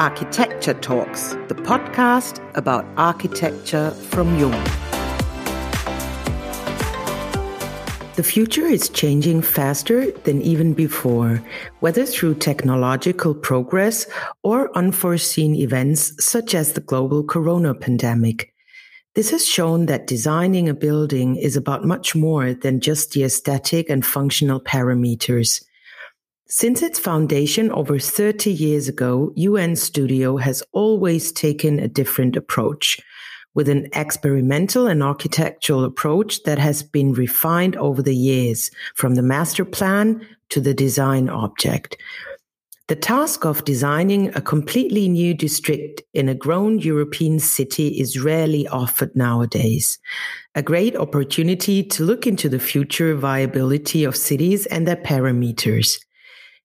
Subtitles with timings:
[0.00, 4.64] Architecture Talks, the podcast about architecture from Jung.
[8.16, 11.42] The future is changing faster than even before,
[11.80, 14.06] whether through technological progress
[14.42, 18.54] or unforeseen events such as the global corona pandemic.
[19.14, 23.90] This has shown that designing a building is about much more than just the aesthetic
[23.90, 25.62] and functional parameters.
[26.52, 33.00] Since its foundation over 30 years ago, UN Studio has always taken a different approach
[33.54, 39.22] with an experimental and architectural approach that has been refined over the years from the
[39.22, 41.96] master plan to the design object.
[42.88, 48.66] The task of designing a completely new district in a grown European city is rarely
[48.66, 50.00] offered nowadays.
[50.56, 56.00] A great opportunity to look into the future viability of cities and their parameters.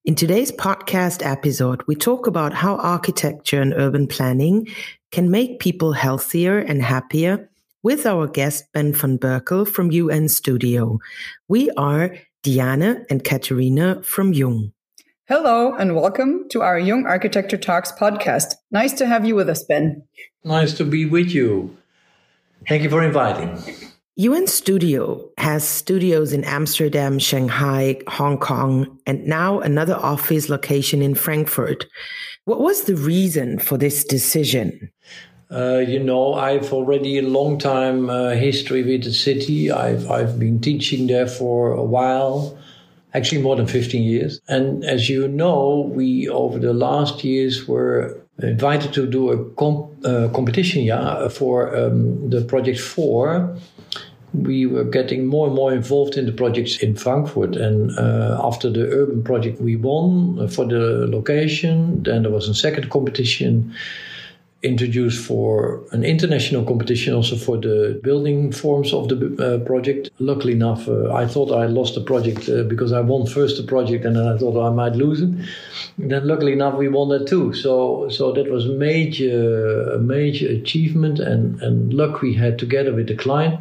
[0.06, 4.68] In today's podcast episode, we talk about how architecture and urban planning
[5.10, 7.50] can make people healthier and happier
[7.82, 11.00] with our guest Ben van Berkel from UN Studio.
[11.48, 14.72] We are Diana and Katerina from Jung.
[15.26, 18.54] Hello and welcome to our Jung Architecture Talks podcast.
[18.70, 20.04] Nice to have you with us, Ben.
[20.44, 21.76] Nice to be with you.
[22.68, 23.60] Thank you for inviting.
[24.18, 31.14] UN Studio has studios in Amsterdam, Shanghai, Hong Kong, and now another office location in
[31.14, 31.84] Frankfurt.
[32.46, 34.90] What was the reason for this decision?
[35.50, 39.70] Uh, you know, I've already a long time uh, history with the city.
[39.70, 42.56] I've I've been teaching there for a while,
[43.12, 44.40] actually more than 15 years.
[44.48, 49.90] And as you know, we over the last years were invited to do a comp,
[50.06, 53.58] uh, competition, yeah, for um, the project four
[54.34, 57.56] we were getting more and more involved in the projects in Frankfurt.
[57.56, 62.54] And uh, after the urban project we won for the location, then there was a
[62.54, 63.74] second competition
[64.62, 70.10] introduced for an international competition also for the building forms of the uh, project.
[70.18, 73.62] Luckily enough, uh, I thought I lost the project uh, because I won first the
[73.62, 75.28] project and then I thought I might lose it.
[75.98, 77.52] And then luckily enough, we won that too.
[77.52, 82.92] So so that was a major, a major achievement and, and luck we had together
[82.94, 83.60] with the client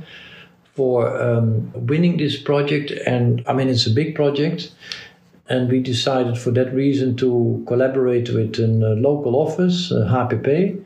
[0.75, 2.91] for um, winning this project.
[2.91, 4.71] And I mean, it's a big project.
[5.47, 10.83] And we decided for that reason to collaborate with a local office, uh, HPP.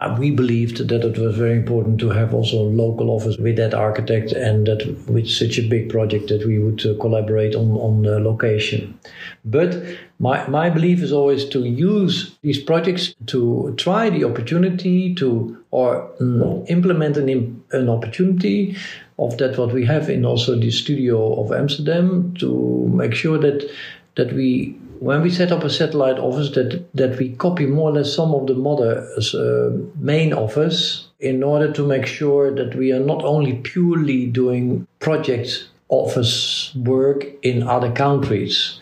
[0.00, 3.56] And we believed that it was very important to have also a local office with
[3.56, 7.70] that architect and that with such a big project that we would uh, collaborate on,
[7.70, 8.98] on the location.
[9.44, 9.80] But
[10.18, 16.10] my, my belief is always to use these projects to try the opportunity to or
[16.20, 18.76] um, implement an, an opportunity
[19.18, 23.68] of that what we have in also the studio of Amsterdam to make sure that
[24.16, 27.92] that we when we set up a satellite office that that we copy more or
[27.92, 32.92] less some of the mother's uh, main office in order to make sure that we
[32.92, 38.80] are not only purely doing project office work in other countries.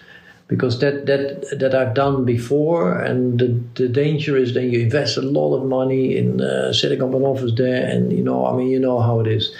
[0.48, 5.16] Because that that that I've done before, and the, the danger is then you invest
[5.16, 8.54] a lot of money in uh, setting up an office there, and you know, I
[8.54, 9.54] mean, you know how it is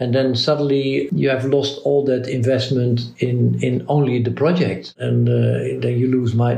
[0.00, 4.94] and then suddenly you have lost all that investment in in only the project.
[4.98, 6.54] And uh, then you lose my,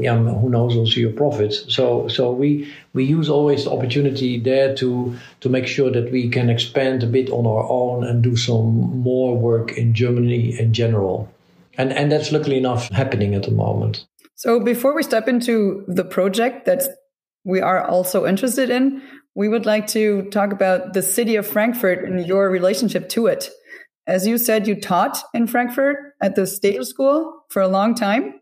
[0.00, 1.64] yeah, who knows also your profits.
[1.72, 6.28] So so we we use always the opportunity there to to make sure that we
[6.28, 10.72] can expand a bit on our own and do some more work in Germany in
[10.72, 11.32] general.
[11.78, 14.06] And and that's luckily enough happening at the moment.
[14.34, 16.82] So before we step into the project that
[17.44, 19.02] we are also interested in
[19.34, 23.50] we would like to talk about the city of Frankfurt and your relationship to it.
[24.06, 28.40] As you said, you taught in Frankfurt at the Städelschule for a long time.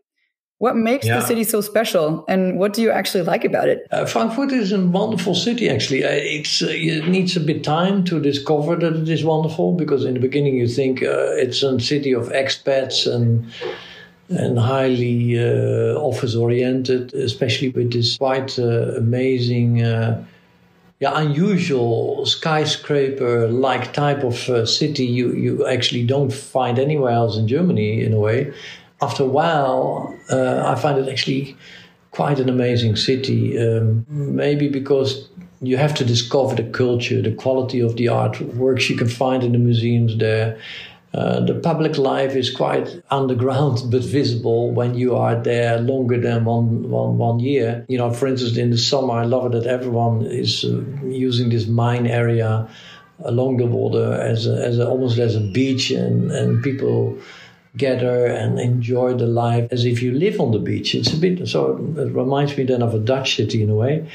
[0.57, 1.19] What makes yeah.
[1.19, 3.79] the city so special, and what do you actually like about it?
[3.89, 5.67] Uh, Frankfurt is a wonderful city.
[5.67, 9.73] Actually, uh, it's uh, it needs a bit time to discover that it is wonderful
[9.73, 13.51] because in the beginning you think uh, it's a city of expats and
[14.29, 19.81] and highly uh, office oriented, especially with this quite uh, amazing
[21.01, 27.37] yeah, unusual skyscraper like type of uh, city you, you actually don't find anywhere else
[27.37, 28.53] in Germany in a way.
[29.01, 31.57] After a while, uh, I find it actually
[32.11, 33.57] quite an amazing city.
[33.57, 35.27] Um, maybe because
[35.59, 39.53] you have to discover the culture, the quality of the artworks you can find in
[39.53, 40.59] the museums there.
[41.13, 46.45] Uh, the public life is quite underground but visible when you are there longer than
[46.45, 47.85] one, one, one year.
[47.89, 51.49] You know, for instance, in the summer, I love it that everyone is uh, using
[51.49, 52.69] this Main area
[53.23, 57.17] along the water as, a, as a, almost as a beach, and, and people
[57.77, 60.93] gather and enjoy the life as if you live on the beach.
[60.93, 64.09] It's a bit so it reminds me then of a Dutch city in a way.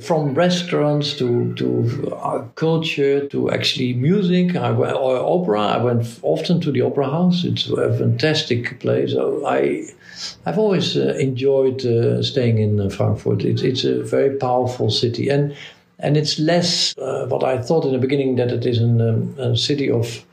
[0.00, 6.20] From restaurants to to uh, culture to actually music I went, or opera, I went
[6.22, 7.44] often to the opera house.
[7.44, 9.14] It's a fantastic place.
[9.16, 9.84] I
[10.46, 13.44] I've always uh, enjoyed uh, staying in uh, Frankfurt.
[13.44, 15.56] It's it's a very powerful city and
[15.98, 19.34] and it's less uh, what I thought in the beginning that it is an, um,
[19.38, 20.24] a city of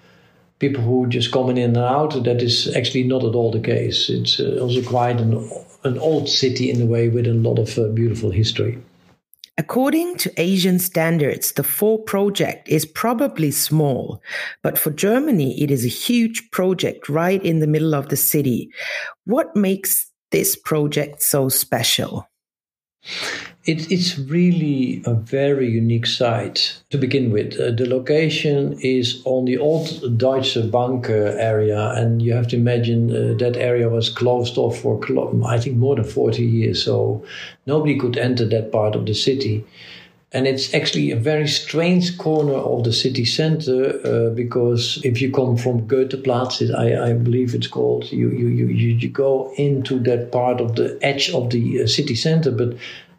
[0.59, 2.23] people who just come in and out.
[2.23, 4.09] That is actually not at all the case.
[4.09, 5.49] It's uh, also quite an,
[5.83, 8.77] an old city in a way with a lot of beautiful history.
[9.57, 14.21] According to Asian standards, the FOUR project is probably small,
[14.61, 18.69] but for Germany, it is a huge project right in the middle of the city.
[19.23, 22.27] What makes this project so special?
[23.65, 27.59] It, it's really a very unique site to begin with.
[27.59, 33.09] Uh, the location is on the old Deutsche Bank area, and you have to imagine
[33.09, 35.01] uh, that area was closed off for,
[35.47, 36.83] I think, more than 40 years.
[36.83, 37.25] So
[37.65, 39.65] nobody could enter that part of the city.
[40.31, 45.31] And it's actually a very strange corner of the city center uh, because if you
[45.31, 50.33] come from Goetheplatz, I, I believe it's called, you, you, you, you go into that
[50.33, 52.75] part of the edge of the uh, city center, but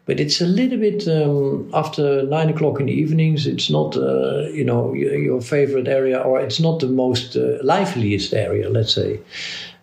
[0.07, 3.45] but it's a little bit um, after nine o'clock in the evenings.
[3.45, 8.33] It's not, uh, you know, your, favorite area, or it's not the most uh, liveliest
[8.33, 9.19] area, let's say.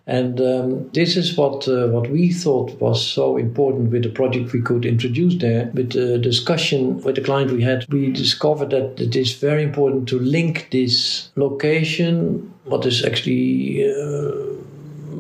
[0.06, 4.53] And um, this is what uh, what we thought was so important with the project
[4.53, 5.71] we could introduce there.
[5.73, 10.09] With the discussion with the client we had, we discovered that it is very important
[10.09, 14.54] to link this location, what is actually uh,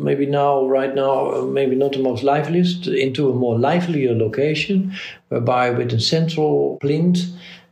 [0.04, 4.92] maybe now, right now, maybe not the most liveliest, into a more livelier location,
[5.28, 7.24] whereby with a central plinth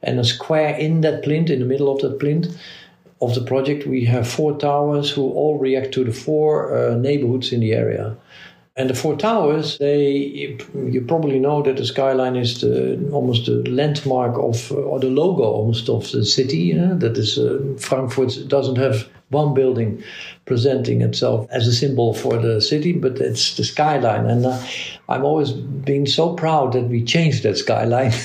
[0.03, 2.57] and a square in that plinth, in the middle of that plinth,
[3.21, 7.53] of the project, we have four towers who all react to the four uh, neighborhoods
[7.53, 8.17] in the area.
[8.75, 13.63] And the four towers, they you probably know that the skyline is the, almost the
[13.71, 16.73] landmark of, or the logo almost of the city.
[16.73, 20.03] That is, uh, Frankfurt doesn't have one building
[20.47, 24.27] presenting itself as a symbol for the city, but it's the skyline.
[24.27, 24.63] And uh,
[25.09, 28.13] I'm always been so proud that we changed that skyline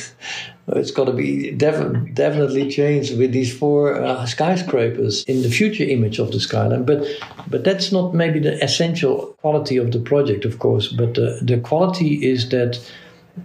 [0.76, 5.84] it's got to be def- definitely changed with these four uh, skyscrapers in the future
[5.84, 6.84] image of the skyline.
[6.84, 7.08] But
[7.48, 10.88] but that's not maybe the essential quality of the project, of course.
[10.90, 12.80] But uh, the quality is that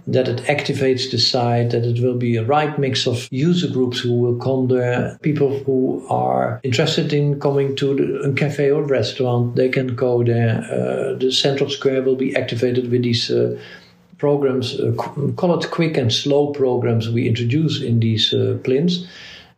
[0.07, 3.99] that it activates the site, that it will be a right mix of user groups
[3.99, 8.83] who will come there, people who are interested in coming to the, a cafe or
[8.83, 10.63] restaurant, they can go there.
[10.71, 13.29] Uh, the central square will be activated with these.
[13.29, 13.57] Uh,
[14.19, 14.93] programs, uh,
[15.35, 19.05] call it quick and slow programs we introduce in these uh, plinths.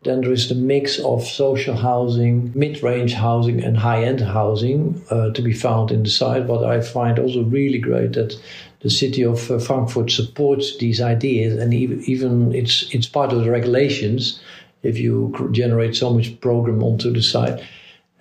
[0.06, 5.02] Then there is the mix of social housing, mid range housing, and high end housing
[5.12, 6.48] uh, to be found in the site.
[6.48, 8.40] But I find also really great that
[8.86, 13.44] the city of uh, Frankfurt supports these ideas, and even, even it's, it's part of
[13.44, 14.40] the regulations
[14.84, 17.60] if you generate so much program onto the site.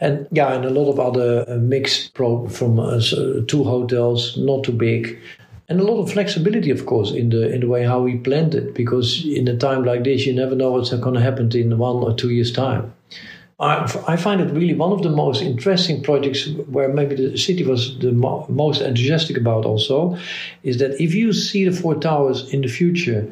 [0.00, 2.98] And yeah, and a lot of other uh, mixed pro from uh,
[3.46, 5.18] two hotels, not too big,
[5.68, 8.54] and a lot of flexibility, of course, in the in the way how we planned
[8.54, 8.74] it.
[8.74, 11.96] Because in a time like this, you never know what's going to happen in one
[11.96, 12.92] or two years' time.
[13.60, 17.96] I, find it really one of the most interesting projects where maybe the city was
[18.00, 19.64] the mo- most enthusiastic about.
[19.64, 20.18] Also,
[20.64, 23.30] is that if you see the four towers in the future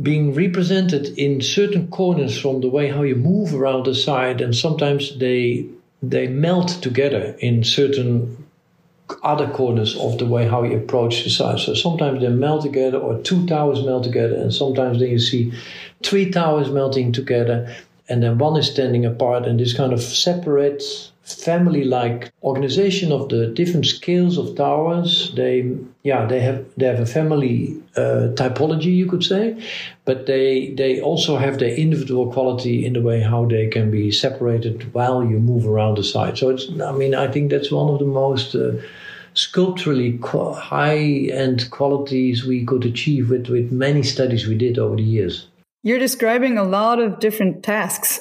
[0.00, 4.54] being represented in certain corners from the way how you move around the site, and
[4.54, 5.66] sometimes they
[6.02, 8.46] they melt together in certain
[9.22, 11.58] other corners of the way how you approach the site.
[11.58, 15.52] So sometimes they melt together, or two towers melt together, and sometimes then you see
[16.02, 17.74] three towers melting together,
[18.10, 19.46] and then one is standing apart.
[19.46, 20.82] And this kind of separate
[21.22, 25.32] family-like organization of the different scales of towers.
[25.34, 29.62] They, yeah, they have they have a family uh, typology, you could say,
[30.04, 34.10] but they they also have their individual quality in the way how they can be
[34.10, 36.38] separated while you move around the site.
[36.38, 38.72] So it's, I mean, I think that's one of the most uh,
[39.34, 45.02] sculpturally high end qualities we could achieve with, with many studies we did over the
[45.02, 45.46] years.
[45.82, 48.20] You're describing a lot of different tasks.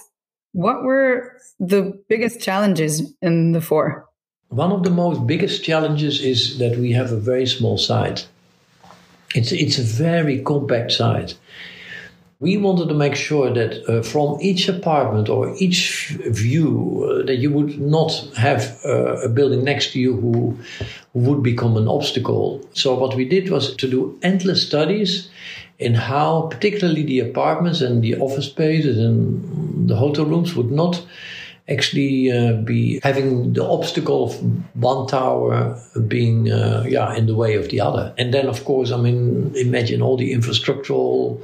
[0.54, 4.06] What were the biggest challenges in the four?
[4.48, 8.28] One of the most biggest challenges is that we have a very small site.
[9.36, 11.36] It's, it's a very compact site
[12.42, 17.36] we wanted to make sure that uh, from each apartment or each view uh, that
[17.36, 20.58] you would not have uh, a building next to you who,
[21.14, 25.30] who would become an obstacle so what we did was to do endless studies
[25.80, 31.02] in how particularly the apartments and the office spaces and the hotel rooms would not
[31.70, 34.34] actually uh, be having the obstacle of
[34.76, 38.14] one tower being uh, yeah in the way of the other.
[38.18, 41.42] And then of course i mean imagine all the infrastructural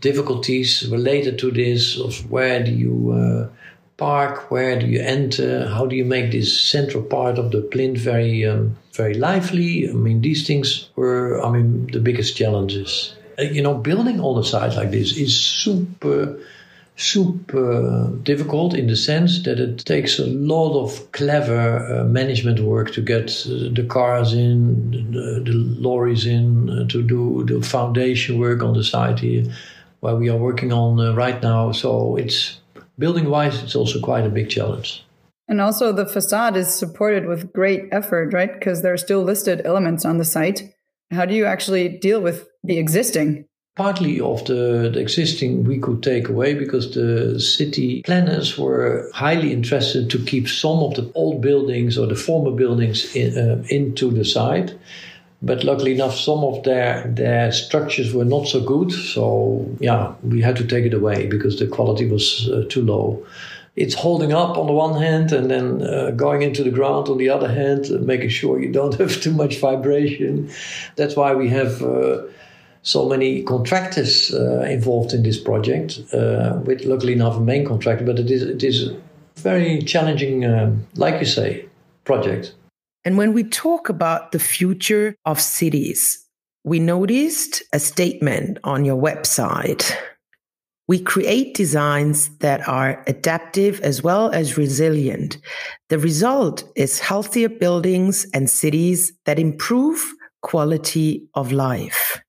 [0.00, 3.48] difficulties related to this of where do you uh,
[3.96, 7.98] park where do you enter how do you make this central part of the plinth
[7.98, 9.88] very um, very lively?
[9.88, 14.44] I mean these things were i mean the biggest challenges you know building on a
[14.44, 16.38] site like this is super
[16.98, 22.92] super difficult in the sense that it takes a lot of clever uh, management work
[22.92, 28.40] to get uh, the cars in, the, the lorries in, uh, to do the foundation
[28.40, 29.44] work on the site here,
[30.00, 31.70] where we are working on uh, right now.
[31.70, 32.58] So it's
[32.98, 35.04] building wise, it's also quite a big challenge.
[35.46, 38.52] And also, the facade is supported with great effort, right?
[38.52, 40.74] Because there are still listed elements on the site.
[41.10, 43.48] How do you actually deal with the existing?
[43.78, 49.52] partly of the, the, existing we could take away because the city planners were highly
[49.52, 54.10] interested to keep some of the old buildings or the former buildings in, uh, into
[54.10, 54.76] the site.
[55.40, 58.90] But luckily enough, some of their their structures were not so good.
[58.90, 63.24] So yeah, we had to take it away because the quality was uh, too low.
[63.76, 67.18] It's holding up on the one hand, and then uh, going into the ground on
[67.18, 70.50] the other hand, making sure you don't have too much vibration.
[70.96, 72.22] That's why we have uh,
[72.88, 78.04] so many contractors uh, involved in this project, uh, with luckily enough a main contractor,
[78.04, 78.96] but it is it is a
[79.36, 81.68] very challenging, uh, like you say,
[82.04, 82.54] project.
[83.04, 86.26] And when we talk about the future of cities,
[86.64, 89.94] we noticed a statement on your website.
[90.88, 95.36] We create designs that are adaptive as well as resilient.
[95.90, 100.02] The result is healthier buildings and cities that improve
[100.40, 102.22] quality of life.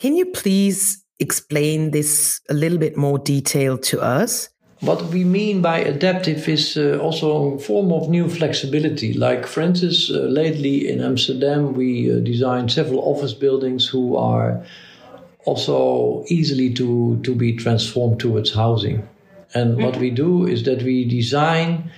[0.00, 4.48] Can you please explain this a little bit more detail to us?
[4.80, 9.12] What we mean by adaptive is uh, also a form of new flexibility.
[9.12, 14.64] Like, for instance, uh, lately in Amsterdam, we uh, designed several office buildings who are
[15.44, 19.06] also easily to, to be transformed towards housing.
[19.52, 21.92] And what we do is that we design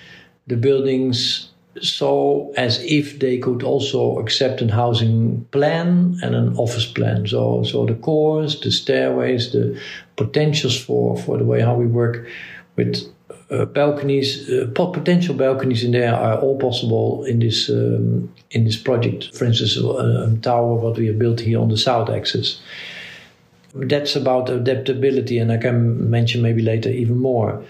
[0.49, 6.87] the buildings so as if they could also accept a housing plan and an office
[6.87, 7.27] plan.
[7.27, 9.81] So, so the cores, the stairways, the
[10.17, 12.27] potentials for, for the way how we work
[12.77, 13.03] with
[13.51, 18.77] uh, balconies, uh, potential balconies in there are all possible in this um, in this
[18.77, 19.35] project.
[19.35, 22.61] For instance, a, a tower what we have built here on the south axis.
[23.75, 27.63] That's about adaptability, and I can mention maybe later even more.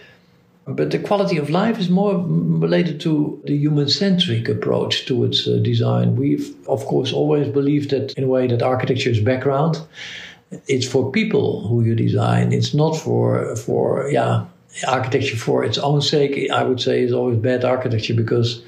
[0.67, 5.57] But the quality of life is more related to the human centric approach towards uh,
[5.57, 6.15] design.
[6.15, 9.81] We've, of course, always believed that, in a way, that architecture is background.
[10.69, 12.53] It's for people who you design.
[12.53, 14.47] It's not for, for yeah,
[14.87, 16.51] architecture for its own sake.
[16.51, 18.63] I would say is always bad architecture because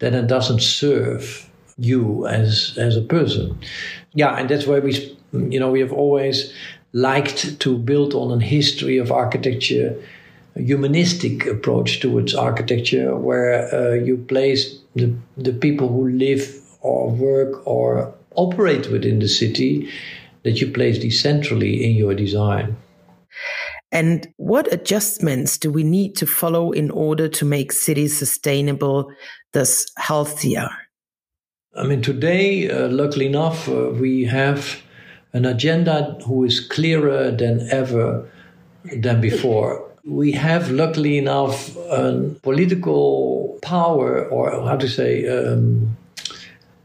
[0.00, 3.58] then it doesn't serve you as as a person.
[4.14, 6.52] Yeah, and that's why we, you know, we have always
[6.92, 9.96] liked to build on a history of architecture
[10.56, 17.66] humanistic approach towards architecture where uh, you place the, the people who live or work
[17.66, 19.88] or operate within the city
[20.42, 22.76] that you place decentrally in your design.
[23.92, 29.10] And what adjustments do we need to follow in order to make cities sustainable,
[29.52, 30.68] thus healthier?
[31.76, 34.80] I mean, today, uh, luckily enough, uh, we have
[35.32, 38.28] an agenda who is clearer than ever
[38.96, 45.96] than before we have, luckily enough, a political power, or how to say, um,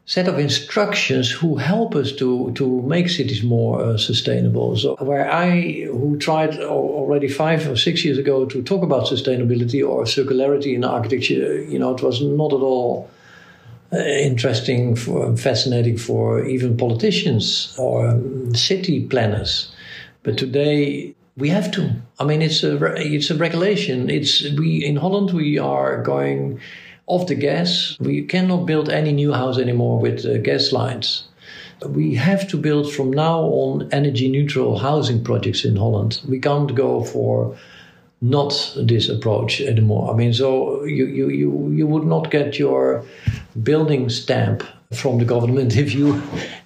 [0.05, 4.77] set of instructions who help us to to make cities more uh, sustainable.
[4.77, 9.87] So where I, who tried already five or six years ago to talk about sustainability
[9.87, 13.09] or circularity in architecture, you know, it was not at all.
[13.93, 19.71] Uh, interesting for fascinating for even politicians or um, city planners
[20.23, 21.91] but today we have to.
[22.19, 24.09] I mean, it's a it's a regulation.
[24.09, 26.59] It's we in Holland we are going
[27.07, 27.97] off the gas.
[27.99, 31.27] We cannot build any new house anymore with uh, gas lines.
[31.85, 36.21] We have to build from now on energy neutral housing projects in Holland.
[36.27, 37.57] We can't go for
[38.21, 40.11] not this approach anymore.
[40.11, 43.03] I mean, so you you you, you would not get your
[43.61, 44.63] building stamp
[44.93, 46.13] from the government if you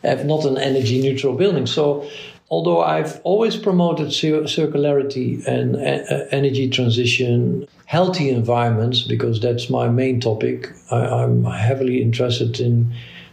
[0.03, 1.65] have not an energy neutral building.
[1.65, 2.07] So
[2.49, 9.87] although I've always promoted circularity and uh, uh, energy transition, healthy environments, because that's my
[9.89, 12.91] main topic, I, am heavily interested in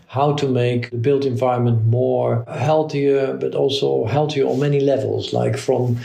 [0.08, 5.56] how to make the built environment more healthier, but also healthier on many levels, like
[5.56, 5.98] from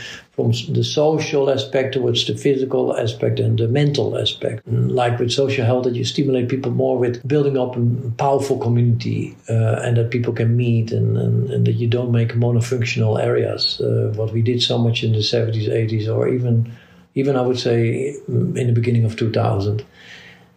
[0.50, 4.66] the social aspect towards the physical aspect and the mental aspect.
[4.66, 9.36] Like with social health, that you stimulate people more with building up a powerful community
[9.48, 13.80] uh, and that people can meet and, and, and, that you don't make monofunctional areas.
[13.80, 16.72] Uh, what we did so much in the 70s, 80s, or even,
[17.14, 19.84] even I would say in the beginning of 2000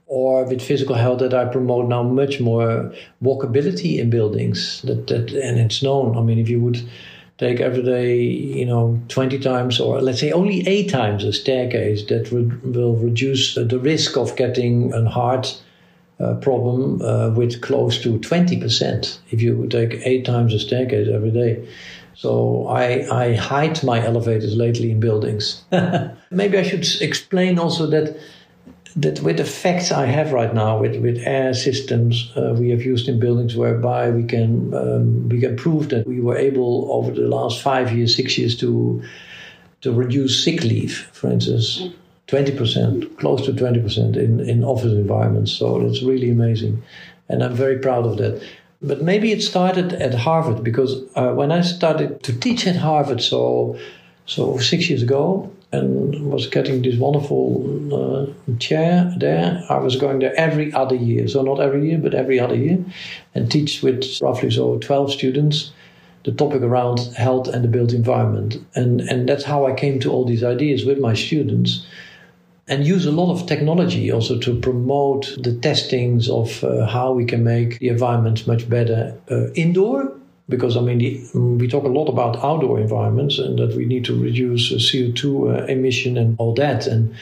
[0.08, 4.82] or with physical health that I promote now much more walkability in buildings.
[4.84, 6.18] That, that and it's known.
[6.18, 6.88] I mean, if you would
[7.38, 12.06] take every day, you know, 20 times or let's say only eight times a staircase,
[12.06, 15.62] that will reduce the risk of getting a heart
[16.20, 21.32] uh, problem uh, with close to 20% if you take eight times a staircase every
[21.32, 21.68] day.
[22.14, 25.66] So I, I hide my elevators lately in buildings.
[26.32, 28.18] Maybe I should explain also that
[28.96, 32.82] that with the facts I have right now, with, with air systems uh, we have
[32.82, 37.12] used in buildings, whereby we can um, we can prove that we were able over
[37.12, 39.04] the last five years, six years to
[39.82, 41.90] to reduce sick leave, for instance,
[42.28, 45.52] twenty percent, close to twenty percent in in office environments.
[45.52, 46.82] So that's really amazing,
[47.28, 48.42] and I'm very proud of that.
[48.82, 53.22] But maybe it started at Harvard because uh, when I started to teach at Harvard,
[53.22, 53.78] so
[54.26, 57.44] so six years ago, and was getting this wonderful
[57.94, 59.64] uh, chair there.
[59.70, 62.84] I was going there every other year, so not every year, but every other year,
[63.34, 65.72] and teach with roughly so 12 students
[66.24, 68.58] the topic around health and the built environment.
[68.74, 71.86] And, and that's how I came to all these ideas with my students.
[72.68, 77.24] And use a lot of technology also to promote the testings of uh, how we
[77.26, 80.12] can make the environment much better uh, indoor
[80.48, 84.06] because I mean the, we talk a lot about outdoor environments and that we need
[84.06, 87.16] to reduce CO2 uh, emission and all that and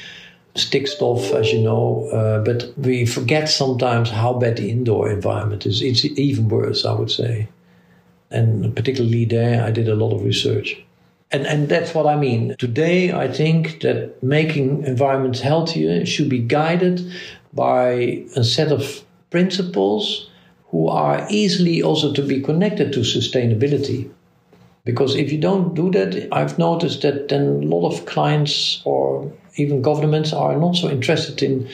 [0.56, 2.08] stick stuff, as you know.
[2.10, 5.82] Uh, but we forget sometimes how bad the indoor environment is.
[5.82, 7.48] It's even worse, I would say.
[8.30, 10.84] And particularly there, I did a lot of research.
[11.32, 12.56] And, and that's what I mean.
[12.60, 17.12] Today, I think that making environments healthier should be guided
[17.54, 20.30] by a set of principles
[20.74, 24.10] who are easily also to be connected to sustainability.
[24.86, 29.32] Because if you don't do that, I've noticed that then a lot of clients or
[29.56, 31.70] even governments are not so interested in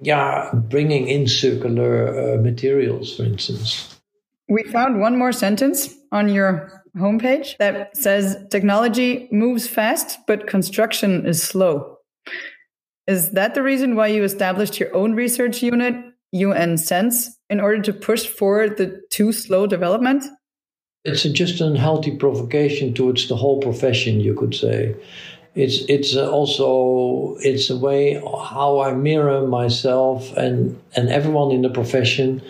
[0.00, 4.00] yeah, bringing in circular uh, materials, for instance.
[4.48, 11.26] We found one more sentence on your homepage that says technology moves fast, but construction
[11.26, 11.98] is slow.
[13.06, 17.82] Is that the reason why you established your own research unit, UN Sense, in order
[17.82, 20.24] to push forward the too slow development?
[21.04, 24.94] It's just an unhealthy provocation towards the whole profession, you could say.
[25.54, 31.68] It's it's also it's a way how I mirror myself and and everyone in the
[31.68, 32.40] profession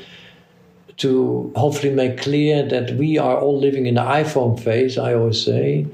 [0.99, 4.99] to hopefully make clear that we are all living in the iPhone phase.
[4.99, 5.87] I always say,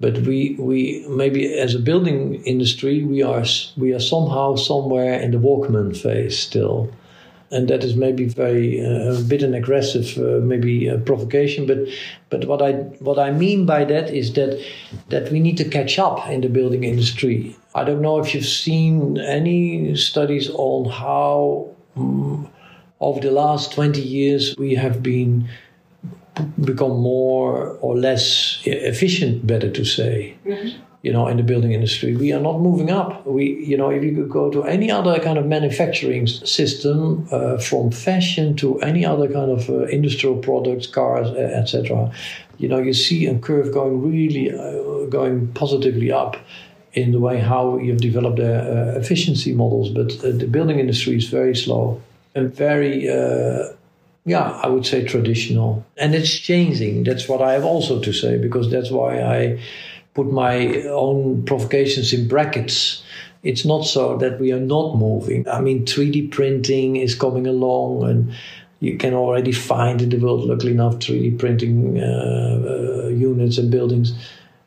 [0.00, 3.44] but we we maybe as a building industry we are
[3.76, 6.90] we are somehow somewhere in the Walkman phase still
[7.50, 11.66] and that is maybe very uh, a bit an aggressive, uh, maybe provocation.
[11.66, 11.78] But
[12.30, 14.60] but what I what I mean by that is that
[15.08, 17.56] that we need to catch up in the building industry.
[17.74, 22.48] I don't know if you've seen any studies on how um,
[23.00, 25.48] over the last twenty years we have been
[26.64, 30.36] become more or less efficient, better to say.
[30.44, 32.16] Mm-hmm you know, in the building industry.
[32.16, 33.26] We are not moving up.
[33.26, 37.58] We, you know, if you could go to any other kind of manufacturing system, uh,
[37.58, 42.10] from fashion to any other kind of uh, industrial products, cars, etc.,
[42.58, 46.36] you know, you see a curve going really, uh, going positively up
[46.94, 49.90] in the way how you've developed their uh, efficiency models.
[49.90, 52.02] But uh, the building industry is very slow
[52.34, 53.74] and very uh,
[54.26, 55.86] yeah, I would say traditional.
[55.96, 57.04] And it's changing.
[57.04, 59.60] That's what I have also to say, because that's why I
[60.16, 63.04] put my own provocations in brackets.
[63.42, 65.46] It's not so that we are not moving.
[65.46, 68.32] I mean, 3D printing is coming along, and
[68.80, 73.70] you can already find in the world, luckily enough, 3D printing uh, uh, units and
[73.70, 74.14] buildings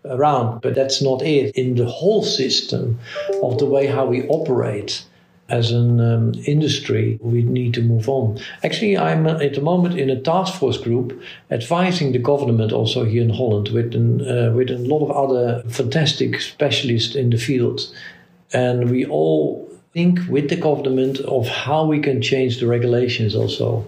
[0.05, 0.61] around.
[0.61, 1.55] But that's not it.
[1.55, 2.99] In the whole system
[3.41, 5.03] of the way how we operate,
[5.49, 8.39] as an um, industry, we need to move on.
[8.63, 13.05] Actually, I'm uh, at the moment in a task force group advising the government also
[13.05, 17.37] here in Holland with, an, uh, with a lot of other fantastic specialists in the
[17.37, 17.81] field.
[18.53, 23.87] And we all think with the government of how we can change the regulations also.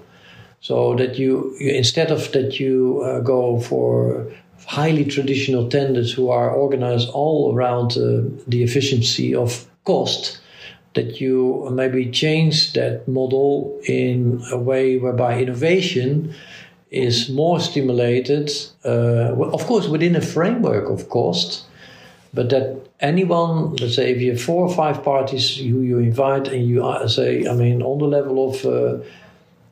[0.62, 4.32] So that you, instead of that you uh, go for
[4.65, 10.40] highly traditional tenders who are organized all around uh, the efficiency of cost,
[10.93, 16.34] that you maybe change that model in a way whereby innovation
[16.89, 18.51] is more stimulated,
[18.84, 21.65] uh, of course, within a framework of cost,
[22.34, 26.49] but that anyone, let's say, if you have four or five parties who you invite
[26.49, 29.04] and you say, I mean, on the level of uh,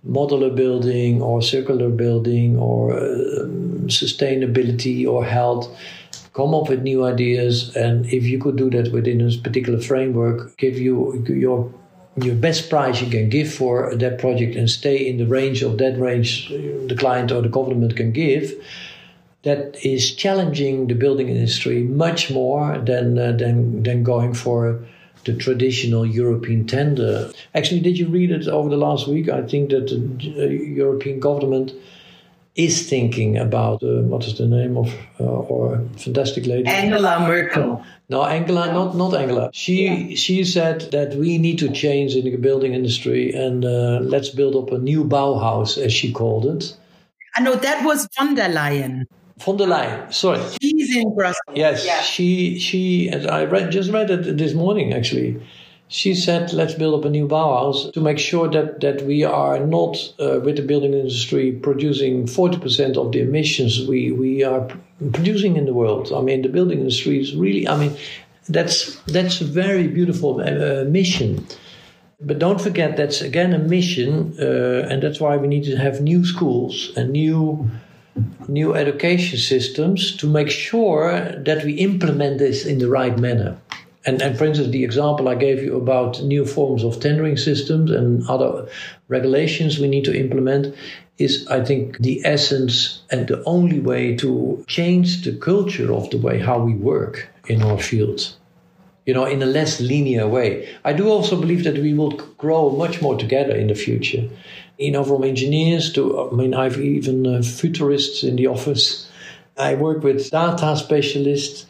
[0.08, 5.70] modular building or circular building or um, sustainability or health,
[6.40, 7.76] come up with new ideas.
[7.76, 11.72] And if you could do that within a particular framework, give you your
[12.28, 15.78] your best price you can give for that project and stay in the range of
[15.78, 16.50] that range
[16.92, 18.52] the client or the government can give
[19.44, 24.60] that is challenging the building industry much more than uh, than than going for
[25.26, 27.32] the traditional European tender.
[27.54, 29.30] Actually, did you read it over the last week?
[29.30, 30.00] I think that the
[30.44, 30.50] uh,
[30.84, 31.72] European government
[32.66, 37.82] is thinking about uh, what is the name of uh, our fantastic lady Angela Merkel.
[38.10, 39.50] No, Angela, not not Angela.
[39.54, 40.16] She yeah.
[40.16, 44.56] she said that we need to change in the building industry and uh, let's build
[44.56, 46.76] up a new Bauhaus, as she called it.
[47.38, 49.06] I know that was von der Leyen.
[49.38, 50.42] Von der Leyen, sorry.
[50.62, 51.56] She's in Brussels.
[51.56, 52.02] Yes, yeah.
[52.02, 53.10] she she.
[53.10, 55.40] I read just read it this morning actually.
[55.92, 59.60] She said, "Let's build up a new Bauhaus to make sure that that we are
[59.66, 64.68] not uh, with the building industry producing forty percent of the emissions we we are
[65.14, 66.12] producing in the world.
[66.16, 67.68] I mean, the building industry is really.
[67.68, 67.98] I mean,
[68.48, 71.48] that's that's a very beautiful uh, mission."
[72.22, 76.02] But don't forget that's again a mission, uh, and that's why we need to have
[76.02, 77.68] new schools and new
[78.48, 83.58] new education systems to make sure that we implement this in the right manner.
[84.10, 87.92] And, and for instance, the example I gave you about new forms of tendering systems
[87.92, 88.68] and other
[89.08, 90.76] regulations we need to implement
[91.20, 96.18] is, I think, the essence and the only way to change the culture of the
[96.18, 98.36] way how we work in our field.
[99.06, 100.68] You know, in a less linear way.
[100.84, 104.28] I do also believe that we will grow much more together in the future
[104.80, 109.10] you know, from engineers to, I mean, I've even uh, futurists in the office.
[109.58, 111.66] I work with data specialists.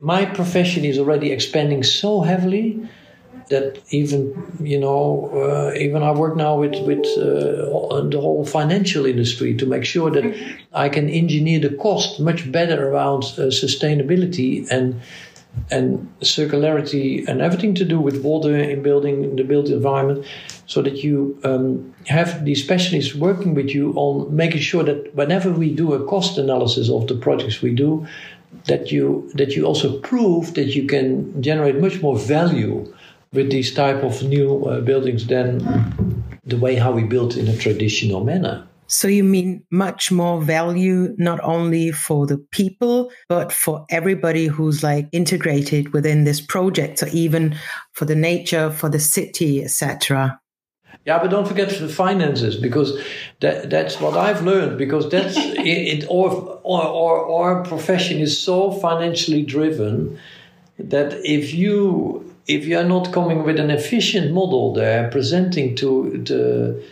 [0.00, 2.88] My profession is already expanding so heavily
[3.50, 9.04] that even, you know, uh, even I work now with, with uh, the whole financial
[9.06, 10.24] industry to make sure that
[10.72, 15.00] I can engineer the cost much better around uh, sustainability and
[15.70, 20.24] and circularity and everything to do with water in building the built environment
[20.66, 25.52] so that you um, have these specialists working with you on making sure that whenever
[25.52, 28.06] we do a cost analysis of the projects we do
[28.66, 32.92] that you that you also prove that you can generate much more value
[33.32, 35.58] with these type of new uh, buildings than
[36.44, 41.14] the way how we built in a traditional manner so you mean much more value,
[41.16, 47.08] not only for the people, but for everybody who's like integrated within this project, or
[47.08, 47.56] even
[47.94, 50.38] for the nature, for the city, etc.
[51.04, 53.00] Yeah, but don't forget the finances because
[53.40, 55.36] that that's what I've learned because that's
[55.70, 60.18] it, it or, or or our profession is so financially driven
[60.78, 66.22] that if you if you are not coming with an efficient model there presenting to
[66.24, 66.82] the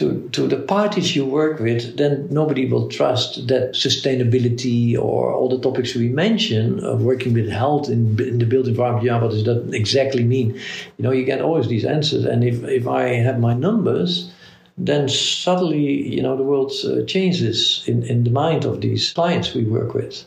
[0.00, 5.50] to, to the parties you work with, then nobody will trust that sustainability or all
[5.50, 9.04] the topics we mention of working with health in, in the built environment.
[9.04, 10.58] Yeah, what does that exactly mean?
[10.96, 12.24] You know, you get always these answers.
[12.24, 14.32] And if, if I have my numbers,
[14.78, 19.52] then suddenly, you know, the world uh, changes in, in the mind of these clients
[19.52, 20.24] we work with.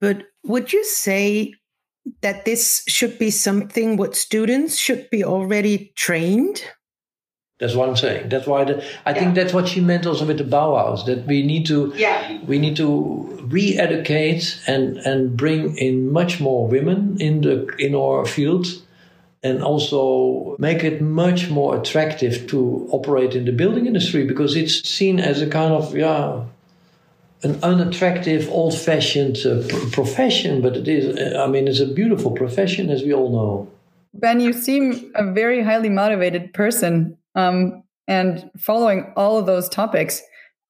[0.00, 1.54] But would you say
[2.22, 6.64] that this should be something what students should be already trained
[7.58, 8.28] that's what I'm saying.
[8.28, 9.18] That's why the, I yeah.
[9.18, 11.06] think that's what she meant also with the Bauhaus.
[11.06, 12.38] That we need to yeah.
[12.44, 18.26] we need to re-educate and and bring in much more women in the in our
[18.26, 18.66] field,
[19.42, 24.86] and also make it much more attractive to operate in the building industry because it's
[24.86, 26.44] seen as a kind of yeah
[27.42, 30.60] an unattractive, old-fashioned uh, profession.
[30.60, 31.36] But it is.
[31.36, 33.68] I mean, it's a beautiful profession, as we all know.
[34.14, 40.22] Ben, you seem a very highly motivated person um, and following all of those topics.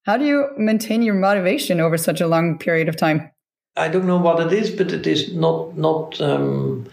[0.05, 3.31] How do you maintain your motivation over such a long period of time?
[3.75, 6.87] I don't know what it is, but it is not not um,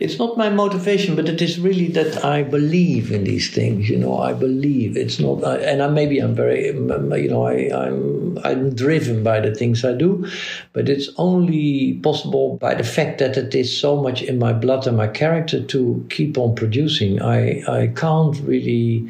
[0.00, 3.88] it's not my motivation, but it is really that I believe in these things.
[3.88, 8.38] You know, I believe it's not, and I, maybe I'm very, you know, I, I'm
[8.44, 10.26] I'm driven by the things I do,
[10.72, 14.86] but it's only possible by the fact that it is so much in my blood
[14.86, 17.22] and my character to keep on producing.
[17.22, 19.08] I I can't really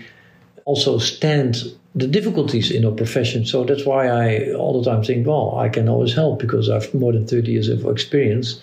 [0.64, 1.56] also stand
[1.94, 3.46] the difficulties in our profession.
[3.46, 6.92] So that's why I all the time think, well, I can always help because I've
[6.94, 8.60] more than 30 years of experience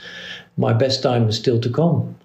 [0.57, 2.15] my best time is still to come.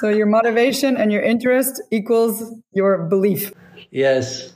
[0.00, 3.52] so your motivation and your interest equals your belief.
[3.90, 4.52] Yes.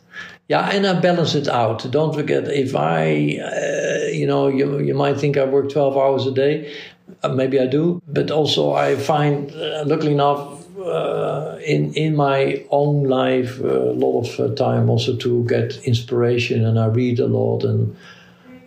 [0.48, 1.90] Yeah, and I balance it out.
[1.90, 6.26] Don't forget, if I, uh, you know, you, you might think I work 12 hours
[6.26, 6.74] a day.
[7.22, 8.02] Uh, maybe I do.
[8.06, 13.94] But also, I find, uh, luckily enough, uh, in in my own life uh, a
[13.94, 17.96] lot of uh, time also to get inspiration and I read a lot and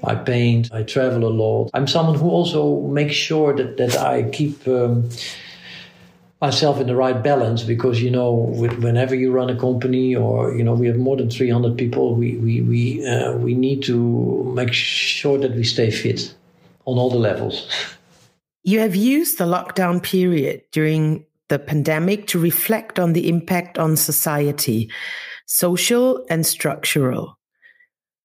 [0.04, 4.24] I paint I travel a lot I'm someone who also makes sure that that I
[4.24, 5.10] keep um,
[6.42, 10.64] myself in the right balance because you know whenever you run a company or you
[10.64, 14.74] know we have more than 300 people we we we uh, we need to make
[14.74, 16.34] sure that we stay fit
[16.86, 17.68] on all the levels
[18.64, 23.96] you have used the lockdown period during the pandemic to reflect on the impact on
[23.96, 24.92] society,
[25.46, 27.37] social and structural.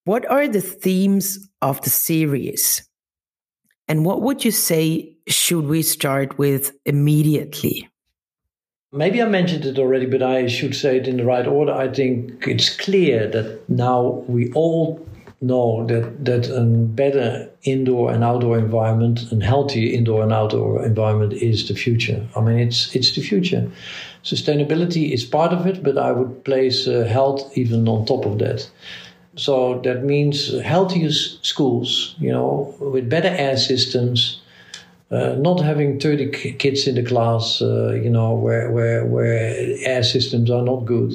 [0.05, 2.83] What are the themes of the series?
[3.87, 7.89] And what would you say should we start with immediately?
[8.91, 11.73] Maybe I mentioned it already, but I should say it in the right order.
[11.73, 15.07] I think it's clear that now we all
[15.41, 21.33] know that that a better indoor and outdoor environment and healthy indoor and outdoor environment
[21.35, 22.27] is the future.
[22.37, 23.71] I mean, it's it's the future.
[24.25, 28.39] Sustainability is part of it, but I would place uh, health even on top of
[28.39, 28.69] that.
[29.37, 34.41] So that means healthier schools, you know, with better air systems,
[35.11, 40.03] uh, not having 30 kids in the class, uh, you know, where, where, where air
[40.03, 41.15] systems are not good.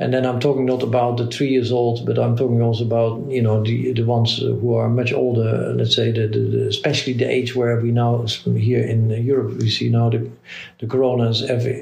[0.00, 3.28] And then I'm talking not about the three years old, but I'm talking also about
[3.28, 5.74] you know the the ones who are much older.
[5.74, 9.88] Let's say the, the, especially the age where we now here in Europe we see
[9.88, 10.30] now the
[10.78, 11.40] the corona is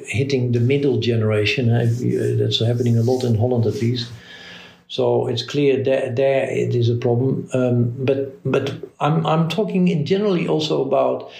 [0.08, 1.68] hitting the middle generation.
[2.38, 4.10] That's happening a lot in Holland at least.
[4.88, 7.48] So it's clear that there it is a problem.
[7.52, 11.30] Um, but but I'm I'm talking in generally also about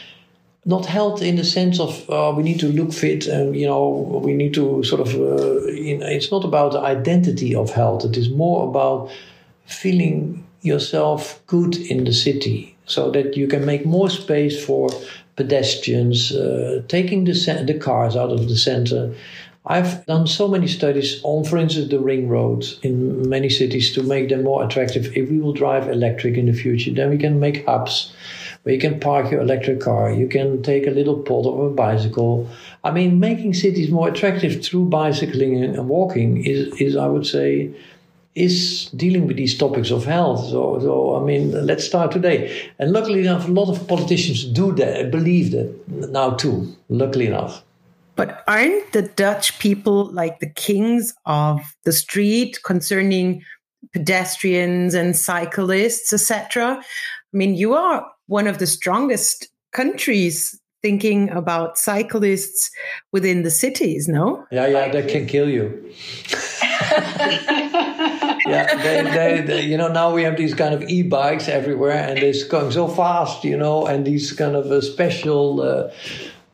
[0.67, 4.21] not health in the sense of uh, we need to look fit and you know
[4.23, 8.05] we need to sort of uh, you know, it's not about the identity of health
[8.05, 9.09] it is more about
[9.67, 14.89] feeling yourself good in the city so that you can make more space for
[15.37, 17.33] pedestrians uh, taking the,
[17.67, 19.15] the cars out of the center
[19.69, 24.03] I've done so many studies on, for instance, the ring roads in many cities to
[24.03, 25.17] make them more attractive.
[25.17, 28.13] If we will drive electric in the future, then we can make hubs
[28.67, 31.71] where you can park your electric car, you can take a little pod of a
[31.71, 32.49] bicycle.
[32.83, 37.71] I mean, making cities more attractive through bicycling and walking is, is I would say,
[38.35, 40.47] is dealing with these topics of health.
[40.47, 42.71] So, so I mean, let's start today.
[42.81, 45.73] And luckily enough, a lot of politicians do that, believe that
[46.11, 46.75] now too.
[46.89, 47.63] Luckily enough.
[48.17, 53.43] But aren't the Dutch people like the kings of the street concerning
[53.93, 56.79] pedestrians and cyclists, etc.?
[56.81, 62.71] I mean, you are one of the strongest countries thinking about cyclists
[63.13, 64.47] within the cities, no?
[64.51, 65.93] Yeah, yeah, they can kill you.
[68.47, 72.19] yeah, they, they, they, you know, now we have these kind of e-bikes everywhere, and
[72.19, 75.91] it's going so fast, you know, and these kind of uh, special uh,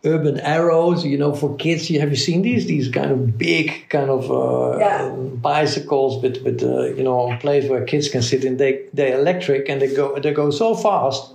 [0.04, 1.88] urban arrows, you know, for kids.
[1.90, 2.66] You have you seen these?
[2.66, 5.08] These kind of big kind of uh, yeah.
[5.08, 8.56] bicycles with with uh, you know, a place where kids can sit in.
[8.56, 11.32] They they're electric and they go they go so fast.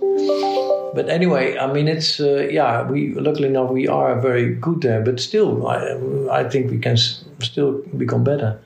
[0.94, 2.88] But anyway, I mean, it's uh, yeah.
[2.88, 5.98] We luckily enough we are very good there, but still, I
[6.30, 8.60] I think we can still become better.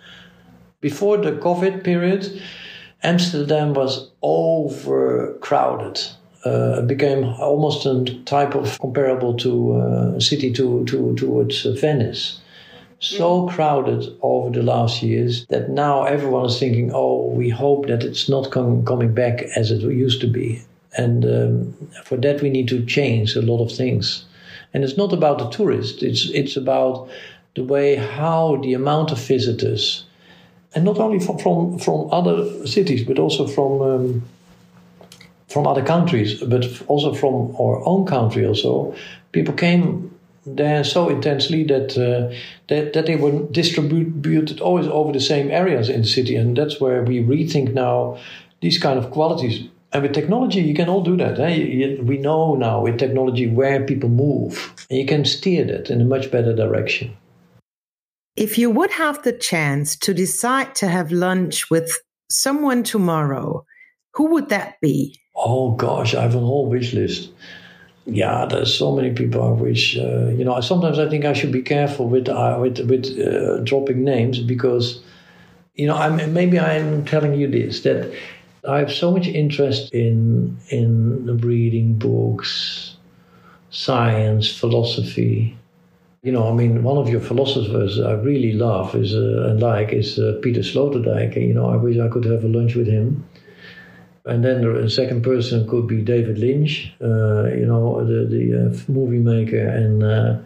[0.80, 2.42] Before the COVID period,
[3.02, 6.00] Amsterdam was overcrowded
[6.44, 12.40] uh, became almost a type of comparable to uh, city to, to towards uh, Venice.
[12.98, 18.04] So crowded over the last years that now everyone is thinking, oh, we hope that
[18.04, 20.62] it's not com- coming back as it used to be.
[20.96, 24.24] And um, for that, we need to change a lot of things.
[24.72, 27.08] And it's not about the tourists, it's, it's about
[27.54, 30.04] the way how the amount of visitors,
[30.74, 34.22] and not only from, from, from other cities, but also from um,
[35.52, 38.46] from other countries, but also from our own country.
[38.46, 38.94] Also,
[39.32, 40.10] people came
[40.44, 42.34] there so intensely that uh,
[42.68, 46.80] that that they were distributed always over the same areas in the city, and that's
[46.80, 48.18] where we rethink now
[48.60, 49.68] these kind of qualities.
[49.92, 51.38] And with technology, you can all do that.
[51.38, 52.00] Eh?
[52.02, 56.04] we know now with technology where people move, and you can steer that in a
[56.04, 57.14] much better direction.
[58.34, 63.66] If you would have the chance to decide to have lunch with someone tomorrow,
[64.14, 65.21] who would that be?
[65.34, 67.30] Oh gosh, I have a whole wish list.
[68.06, 69.98] Yeah, there's so many people I wish.
[69.98, 73.58] Uh, you know, sometimes I think I should be careful with uh, with with uh,
[73.64, 75.02] dropping names because,
[75.76, 78.12] you know, I'm maybe I'm telling you this that
[78.68, 82.96] I have so much interest in in reading books,
[83.70, 85.56] science, philosophy,
[86.22, 89.92] You know, I mean, one of your philosophers I really love is uh, and like
[89.92, 91.36] is uh, Peter Sloterdijk.
[91.36, 93.24] You know, I wish I could have a lunch with him.
[94.24, 98.92] And then the second person could be David Lynch, uh, you know, the the uh,
[98.92, 100.38] movie maker, and uh,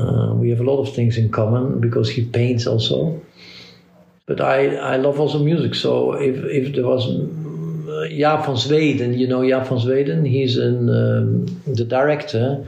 [0.00, 3.20] uh, we have a lot of things in common because he paints also.
[4.24, 9.18] But I I love also music, so if if there was uh, Jaap van Zweden,
[9.18, 12.66] you know Jaap van Zweden, he's an, um, the director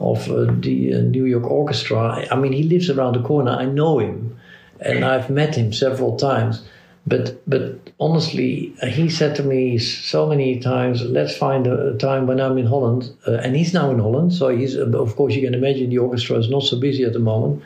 [0.00, 2.26] of uh, the New York Orchestra.
[2.28, 3.52] I mean, he lives around the corner.
[3.52, 4.36] I know him,
[4.80, 6.64] and I've met him several times
[7.06, 12.26] but but honestly, uh, he said to me so many times, "Let's find a time
[12.26, 15.34] when I'm in Holland." Uh, and he's now in Holland, so he's uh, of course
[15.34, 17.62] you can imagine the orchestra is not so busy at the moment.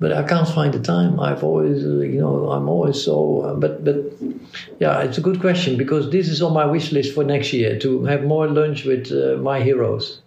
[0.00, 1.20] But I can't find the time.
[1.20, 3.42] I've always, uh, you know, I'm always so.
[3.42, 3.96] Uh, but but
[4.80, 7.78] yeah, it's a good question because this is on my wish list for next year
[7.78, 10.20] to have more lunch with uh, my heroes.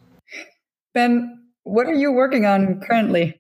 [0.94, 3.40] Ben, what are you working on currently?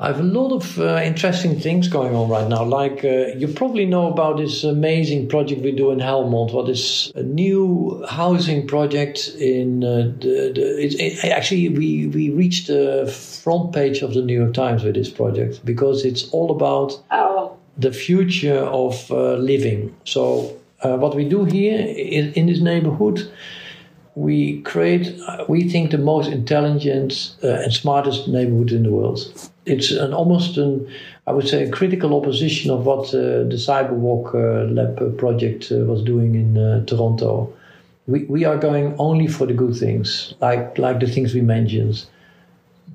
[0.00, 2.62] I have a lot of uh, interesting things going on right now.
[2.62, 6.52] Like uh, you probably know about this amazing project we do in Helmond.
[6.52, 12.30] What is a new housing project in uh, the, the it's, it, actually we we
[12.30, 16.52] reached the front page of the New York Times with this project because it's all
[16.52, 17.56] about oh.
[17.76, 19.92] the future of uh, living.
[20.04, 23.28] So uh, what we do here in, in this neighborhood
[24.18, 25.16] we create,
[25.48, 29.20] we think, the most intelligent uh, and smartest neighborhood in the world.
[29.64, 30.90] It's an almost an,
[31.28, 35.76] I would say, a critical opposition of what uh, the Sidewalk uh, Lab project uh,
[35.84, 37.52] was doing in uh, Toronto.
[38.08, 42.04] We, we are going only for the good things, like like the things we mentioned.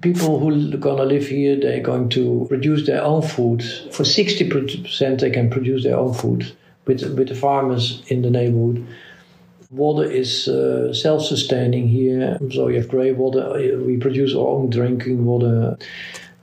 [0.01, 3.63] People who are going to live here, they're going to produce their own food.
[3.91, 6.51] For 60%, they can produce their own food
[6.85, 8.85] with, with the farmers in the neighborhood
[9.73, 13.79] Water is uh, self-sustaining here, so you have grey water.
[13.83, 15.77] We produce our own drinking water.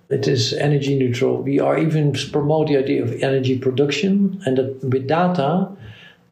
[0.09, 1.41] It is energy neutral.
[1.41, 5.69] We are even promote the idea of energy production and with data,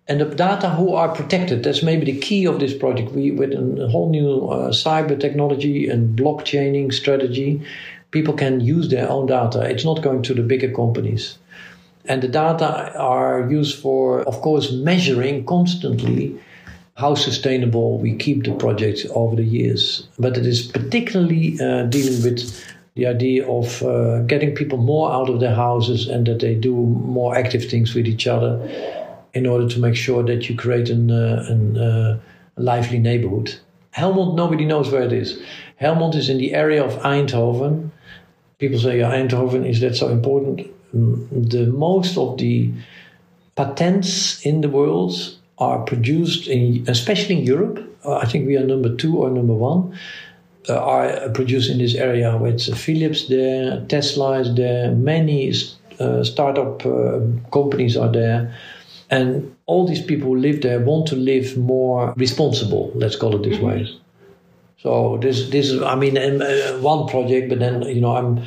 [0.09, 1.63] and the data who are protected.
[1.63, 3.13] That's maybe the key of this project.
[3.13, 7.63] We with a whole new uh, cyber technology and blockchaining strategy,
[8.11, 9.61] people can use their own data.
[9.61, 11.39] It's not going to the bigger companies.
[12.07, 16.41] And the data are used for, of course, measuring constantly
[16.99, 20.09] how sustainable we keep the project over the years.
[20.19, 22.41] But it is particularly uh, dealing with
[22.97, 26.75] the idea of uh, getting people more out of their houses and that they do
[26.75, 28.59] more active things with each other
[29.33, 32.19] in order to make sure that you create an, uh, an uh,
[32.57, 33.55] lively neighborhood.
[33.97, 35.41] Helmond, nobody knows where it is.
[35.81, 37.91] Helmond is in the area of Eindhoven.
[38.59, 40.67] People say, yeah, Eindhoven, is that so important?
[40.93, 42.73] Mm, the most of the
[43.55, 47.79] patents in the world are produced in, especially in Europe.
[48.05, 49.99] Uh, I think we are number two or number one.
[50.69, 55.51] Uh, are produced in this area with Philips there, Tesla is there, many
[55.99, 58.55] uh, startup uh, companies are there.
[59.09, 63.49] And all these people who live there want to live more responsible, let's call it
[63.49, 63.67] this mm-hmm.
[63.67, 63.99] way.
[64.83, 68.45] So this, this is, I mean, uh, one project, but then, you know, I'm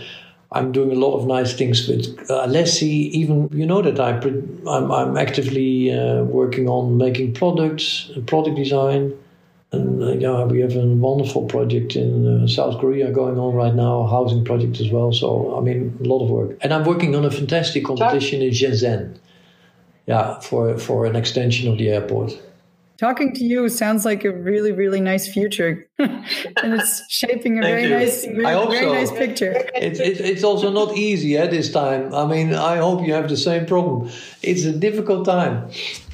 [0.54, 3.10] I'm doing a lot of nice things with uh, Alessi.
[3.12, 4.18] Even you know that I
[4.70, 9.14] I'm, I'm actively uh, working on making products, product design,
[9.72, 13.74] and uh, yeah, we have a wonderful project in uh, South Korea going on right
[13.74, 15.14] now, a housing project as well.
[15.14, 18.52] So I mean, a lot of work, and I'm working on a fantastic competition in
[18.52, 19.18] Shenzhen.
[20.06, 22.38] Yeah, for for an extension of the airport
[23.02, 26.24] talking to you sounds like a really really nice future and
[26.78, 27.90] it's shaping a very you.
[27.90, 28.94] nice very, very so.
[28.94, 33.04] nice picture it's, it's, it's also not easy at this time i mean i hope
[33.06, 34.08] you have the same problem
[34.44, 35.68] it's a difficult time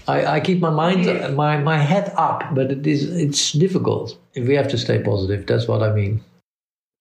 [0.08, 4.54] I, I keep my mind my, my head up but it is it's difficult we
[4.54, 6.24] have to stay positive that's what i mean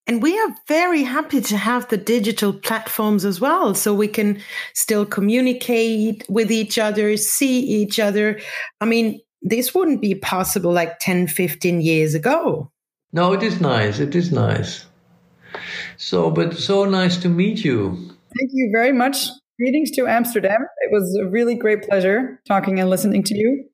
[0.08, 3.74] and we are very happy to have the digital platforms as well.
[3.74, 4.40] So we can
[4.72, 8.38] still communicate with each other, see each other.
[8.80, 12.70] I mean, this wouldn't be possible like 10, 15 years ago.
[13.12, 13.98] No, it is nice.
[13.98, 14.86] It is nice.
[15.96, 17.96] So, but so nice to meet you.
[18.38, 19.28] Thank you very much.
[19.58, 20.66] Greetings to Amsterdam.
[20.80, 23.64] It was a really great pleasure talking and listening to you.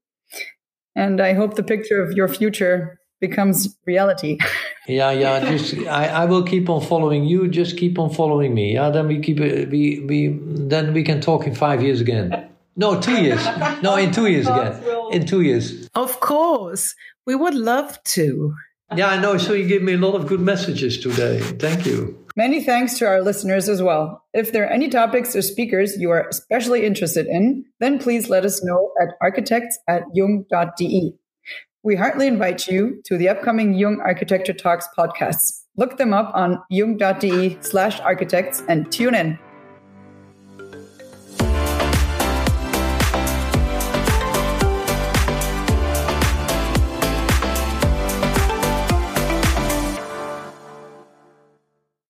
[0.94, 4.38] And I hope the picture of your future becomes reality.
[4.86, 5.40] yeah, yeah.
[5.50, 7.48] Just I, I will keep on following you.
[7.48, 8.74] Just keep on following me.
[8.74, 9.40] Yeah, then we keep.
[9.40, 12.48] Uh, we we then we can talk in five years again.
[12.76, 13.44] No, two years.
[13.82, 14.82] No, in two years again.
[15.12, 15.88] In two years.
[15.94, 16.94] Of course.
[17.26, 18.54] We would love to.
[18.94, 19.38] Yeah, I know.
[19.38, 21.40] So you gave me a lot of good messages today.
[21.40, 22.18] Thank you.
[22.36, 24.24] Many thanks to our listeners as well.
[24.32, 28.44] If there are any topics or speakers you are especially interested in, then please let
[28.44, 31.14] us know at architects at jung.de.
[31.82, 35.62] we heartily invite you to the upcoming Jung Architecture Talks podcasts.
[35.76, 39.38] Look them up on jung.de slash architects and tune in.